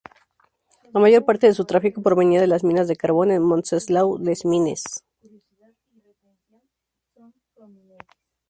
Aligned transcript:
La 0.95 0.99
mayor 0.99 1.25
parte 1.25 1.45
de 1.45 1.53
su 1.53 1.65
tráfico 1.65 2.01
provenía 2.01 2.41
de 2.41 2.47
las 2.47 2.63
minas 2.63 2.87
de 2.87 2.95
carbón 2.95 3.29
en 3.29 3.43
Montceau-les-Mines. 3.43 4.83